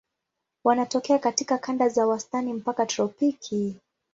Wanatokea 0.63 1.19
katika 1.19 1.57
kanda 1.57 1.89
za 1.89 2.07
wastani 2.07 2.53
mpaka 2.53 2.85
tropiki. 2.85 3.75